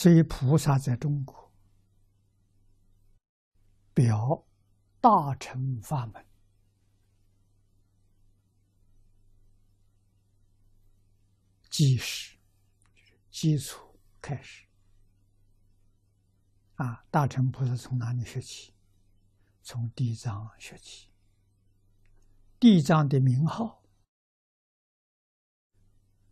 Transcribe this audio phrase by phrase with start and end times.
[0.00, 1.52] 所以菩萨在中国
[3.92, 4.46] 表
[4.98, 6.26] 大乘法门，
[11.68, 12.38] 基石
[13.30, 14.66] 基础开始。
[16.76, 18.72] 啊，大乘菩萨从哪里学起？
[19.60, 21.10] 从地藏学起。
[22.58, 23.84] 地藏的名号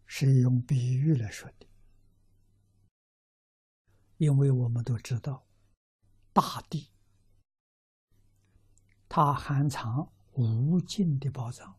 [0.07, 1.67] 是用比喻来说的，
[4.19, 5.47] 因为我们都知道，
[6.33, 6.93] 大地
[9.09, 11.77] 它含藏无尽的宝藏，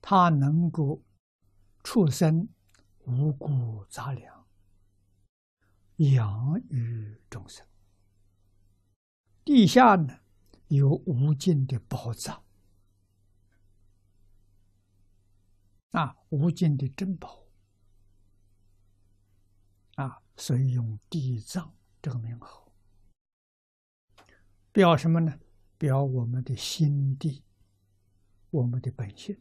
[0.00, 1.02] 它能够
[1.84, 2.48] 畜生
[3.00, 4.46] 五谷杂粮。
[5.96, 7.66] 养育众生，
[9.44, 10.20] 地下呢
[10.68, 12.42] 有无尽的宝藏
[15.90, 17.44] 啊，无尽的珍宝
[20.02, 22.72] 啊，所以用地藏这个名号，
[24.72, 25.38] 表什么呢？
[25.76, 27.42] 表我们的心地，
[28.50, 29.40] 我们的本性，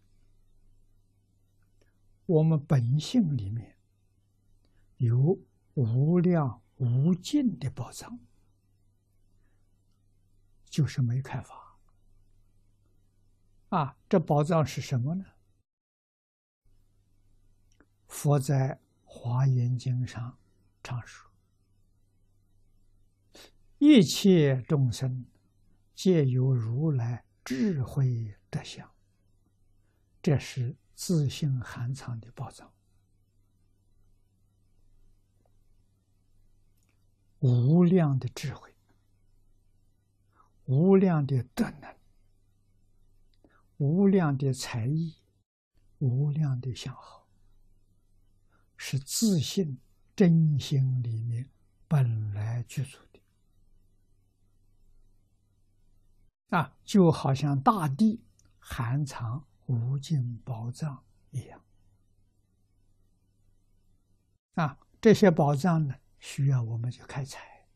[2.26, 3.78] 我们本性里面
[4.98, 5.40] 有。
[5.76, 8.20] 无量无尽的宝藏，
[10.66, 11.80] 就是没开发。
[13.70, 15.26] 啊，这宝藏是什么呢？
[18.08, 18.76] 佛在
[19.06, 20.38] 《华严经》上
[20.90, 21.30] 常说
[23.78, 25.28] ：“一切众生
[25.94, 28.92] 皆有如来智慧德相。”
[30.20, 32.74] 这是自性含藏的宝藏。
[37.38, 38.74] 无量的智慧，
[40.66, 41.96] 无量的德能，
[43.78, 45.16] 无量的才艺，
[46.00, 47.30] 无量的相好，
[48.76, 49.80] 是自信
[50.20, 51.50] 真心里面
[51.88, 53.22] 本来具足的
[56.58, 58.22] 啊，就好像大地
[58.58, 61.64] 含藏无尽宝藏一样
[64.56, 65.96] 啊，这些宝藏呢？
[66.20, 67.70] 需要我们去开采，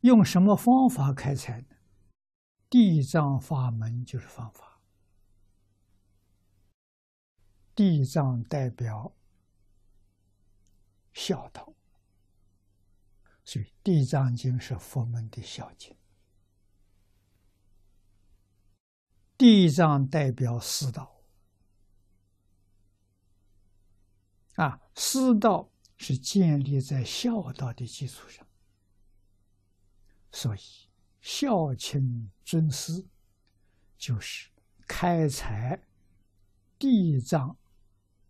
[0.00, 1.76] 用什么方法开采呢？
[2.68, 4.67] 地藏法门就是方法。
[7.78, 9.14] 地藏代表
[11.12, 11.72] 孝道，
[13.44, 15.96] 所以《地藏经》是佛门的孝经。
[19.36, 21.22] 地藏代表四道。
[24.56, 28.44] 啊，师道是建立在孝道的基础上，
[30.32, 30.60] 所以
[31.20, 33.06] 孝亲尊师
[33.96, 34.50] 就是
[34.88, 35.80] 开采
[36.76, 37.56] 地藏，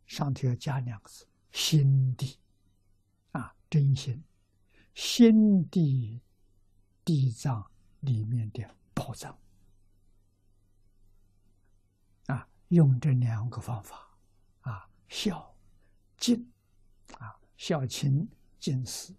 [0.09, 2.37] 上头要加两个字“心地”，
[3.31, 4.25] 啊，真心，
[4.95, 6.21] 心地
[7.05, 7.71] 地藏
[8.01, 9.39] 里面的宝藏，
[12.27, 14.19] 啊，用这两个方法，
[14.63, 15.55] 啊，孝。
[16.17, 16.51] 敬
[17.19, 19.15] 啊，孝亲敬师，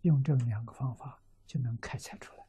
[0.00, 2.47] 用这两个方法就能开采出来。